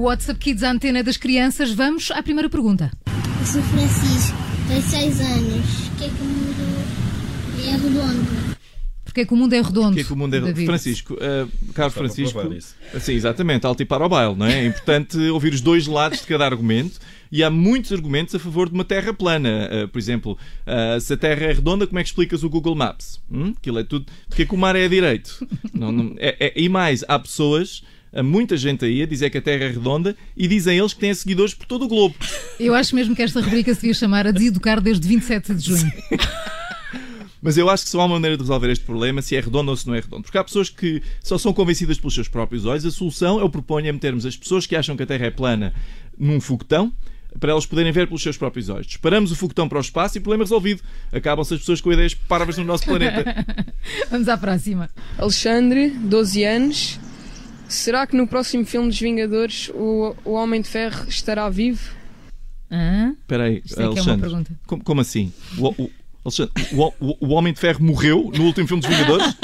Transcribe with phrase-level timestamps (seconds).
[0.00, 1.72] o WhatsApp Kids, a antena das crianças.
[1.72, 2.90] Vamos à primeira pergunta.
[3.06, 5.88] Eu sou Francisco, tenho 6 anos.
[5.88, 6.56] O que é que o mundo
[7.66, 8.50] é redondo?
[9.04, 9.88] Porque é que o mundo é redondo?
[9.88, 10.66] Porque é que o mundo é David?
[10.66, 12.40] Francisco, uh, Carlos Francisco.
[13.00, 14.60] Sim, exatamente, alto e para o baile, não é?
[14.60, 16.98] É importante ouvir os dois lados de cada argumento.
[17.32, 19.68] E há muitos argumentos a favor de uma terra plana.
[19.84, 22.74] Uh, por exemplo, uh, se a terra é redonda, como é que explicas o Google
[22.74, 23.20] Maps?
[23.30, 23.52] Hum?
[23.56, 24.06] Aquilo é tudo.
[24.28, 25.46] Porque é que o mar é a direito?
[25.74, 27.82] Não, não- é- é- e mais, há pessoas,
[28.12, 31.00] há muita gente aí a dizer que a terra é redonda e dizem eles que
[31.00, 32.14] têm seguidores por todo o globo.
[32.58, 35.92] Eu acho mesmo que esta rubrica se devia chamar a Deseducar desde 27 de junho.
[37.42, 39.70] Mas eu acho que só há uma maneira de resolver este problema, se é redondo
[39.70, 40.22] ou se não é redondo.
[40.22, 42.84] Porque há pessoas que só são convencidas pelos seus próprios olhos.
[42.84, 45.72] A solução, eu proponho, é metermos as pessoas que acham que a Terra é plana
[46.18, 46.92] num foguetão
[47.38, 48.86] para elas poderem ver pelos seus próprios olhos.
[48.86, 50.82] Disparamos o foguetão para o espaço e problema resolvido.
[51.12, 53.24] Acabam-se as pessoas com ideias parvas no nosso planeta.
[54.10, 54.90] Vamos à próxima.
[55.16, 57.00] Alexandre, 12 anos.
[57.70, 61.80] Será que no próximo filme dos Vingadores o, o Homem de Ferro estará vivo?
[63.20, 64.20] Espera aí, Isto é é uma Alexandre.
[64.28, 64.50] pergunta.
[64.66, 65.32] como, como assim?
[65.58, 65.90] O, o-
[66.24, 69.34] Alexandre, o, o- o Homem de Ferro morreu no último filme dos Vingadores?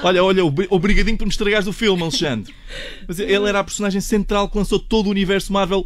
[0.00, 2.54] Olha, olha, obri- obrigadinho por me estragares o filme, Alexandre.
[3.08, 5.84] Mas ele era a personagem central que lançou todo o universo Marvel.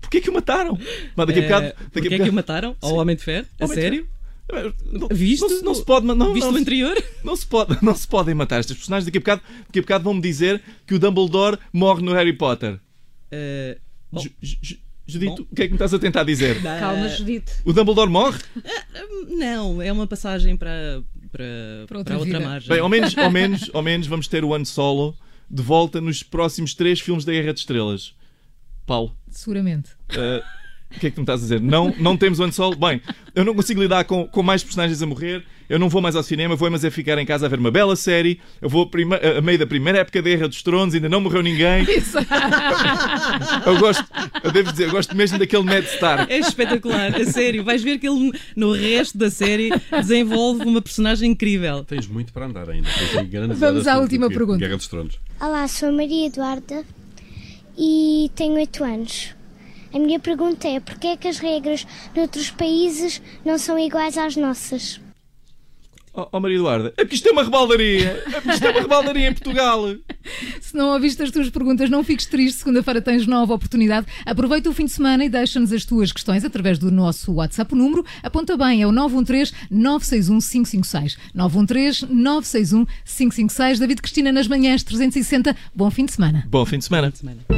[0.00, 0.78] Porquê que o mataram?
[1.16, 1.66] Mas daqui a bocado.
[1.66, 2.76] Eh, Daqui a Porquê é que bocado- o mataram?
[2.80, 3.46] Ao Homem de Ferro?
[3.60, 4.08] A Homem de sério?
[5.10, 5.42] Visto?
[5.48, 7.04] Não, se- não se pode, não, Visto não, o se- anterior?
[7.24, 9.04] não se pode, não se podem matar estas personagens.
[9.04, 12.80] Daqui a bocado, daqui a bocado vão-me dizer que o Dumbledore morre no Harry Potter.
[13.30, 13.78] Eh,
[14.10, 15.48] bom, Ju- Ju- Ju- Judito, Bom.
[15.50, 16.56] o que é que me estás a tentar dizer?
[16.64, 17.52] eh, Calma, Judite.
[17.64, 18.38] O Dumbledore morre?
[19.28, 21.02] Não, é uma passagem para,
[21.32, 21.44] para,
[21.86, 22.68] Para outra para outra margem.
[22.68, 25.16] Bem, ao menos, ao, menos, ao menos vamos ter o Han Solo
[25.50, 28.14] de volta nos próximos três filmes da Guerra de Estrelas.
[28.86, 29.90] Paulo, Seguramente.
[30.10, 30.42] eh,
[30.94, 31.60] o que é que tu me estás a dizer?
[31.60, 32.74] Não, não temos o Han Solo?
[32.76, 33.00] Bem,
[33.34, 35.44] eu não consigo lidar com, com mais personagens a morrer.
[35.68, 37.70] Eu não vou mais ao cinema, vou mas é ficar em casa a ver uma
[37.70, 38.40] bela série.
[38.60, 41.42] Eu vou a, a meio da primeira época da Guerra dos Tronos, ainda não morreu
[41.42, 41.86] ninguém.
[43.66, 44.04] Eu gosto,
[44.42, 46.32] eu devo dizer, eu gosto mesmo daquele Ned Stark.
[46.32, 47.62] É espetacular, a sério.
[47.62, 51.84] Vais ver que ele no resto da série desenvolve uma personagem incrível.
[51.84, 52.88] Tens muito para andar ainda.
[53.54, 54.58] Vamos à última pergunta.
[54.58, 55.18] Guerra dos Tronos.
[55.38, 56.82] Olá, sou a Maria Eduarda
[57.76, 59.37] e tenho 8 anos.
[59.92, 64.36] A minha pergunta é: porquê é que as regras noutros países não são iguais às
[64.36, 65.00] nossas?
[66.18, 68.24] Oh, oh Maria Eduarda, é porque isto é uma rebaldaria.
[68.26, 69.84] É porque isto é uma rebaldaria em Portugal.
[70.60, 72.58] Se não ouviste as tuas perguntas, não fiques triste.
[72.58, 74.08] Segunda-feira tens nova oportunidade.
[74.26, 77.72] Aproveita o fim de semana e deixa-nos as tuas questões através do nosso WhatsApp.
[77.72, 81.16] O número aponta bem, é o 913-961-556.
[81.36, 83.78] 913-961-556.
[83.78, 85.54] David Cristina nas manhãs 360.
[85.72, 86.44] Bom fim de semana.
[86.48, 87.12] Bom fim de semana.
[87.14, 87.57] Semana.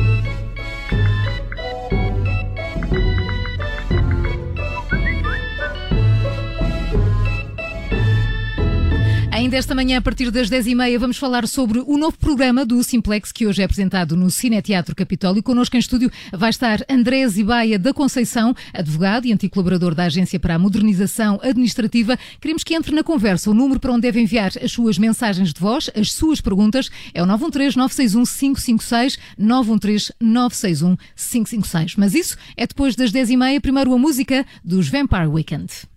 [9.50, 13.33] Ainda esta manhã, a partir das 10h30, vamos falar sobre o novo programa do Simplex,
[13.33, 15.43] que hoje é apresentado no Cineteatro Capitólio.
[15.43, 20.38] Connosco em estúdio vai estar André Zibaia da Conceição, advogado e antigo colaborador da Agência
[20.38, 22.16] para a Modernização Administrativa.
[22.41, 23.50] Queremos que entre na conversa.
[23.50, 27.21] O número para onde deve enviar as suas mensagens de voz, as suas perguntas, é
[27.21, 31.94] o 913-961-556, 913-961-556.
[31.97, 35.91] Mas isso é depois das 10h30, primeiro a música dos Vampire Weekend.